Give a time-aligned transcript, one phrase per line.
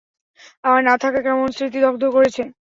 [0.63, 2.43] আমার না থাকা কেমন স্মৃতি দগ্ধ করেছে?